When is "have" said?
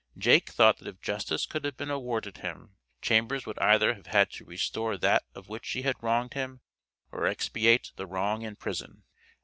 1.63-1.77, 3.93-4.07